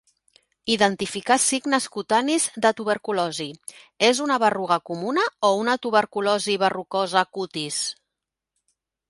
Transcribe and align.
Identificar 0.75 1.35
signes 1.41 1.87
cutanis 1.97 2.47
de 2.65 2.71
tuberculosi: 2.79 3.47
és 4.09 4.23
una 4.29 4.39
berruga 4.45 4.79
comuna 4.93 5.27
o 5.51 5.53
una 5.67 5.77
tuberculosi 5.85 6.57
verrucosa 6.65 7.27
cutis? 7.39 7.81